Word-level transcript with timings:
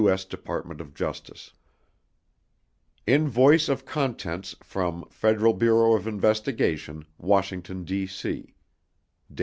S. 0.09 0.25
DEPARTMENT 0.25 0.81
OF 0.81 0.95
JUSTICE] 0.95 1.53
Invoice 3.05 3.69
of 3.69 3.85
Contents 3.85 4.55
from 4.63 4.93
L 4.95 4.99
26 5.01 5.17
FEDERAL 5.19 5.53
BUREAU 5.53 5.95
OF 5.95 6.07
INVESTIGATION 6.07 7.05
WASHINGTON, 7.19 7.83
D.C. 7.83 8.55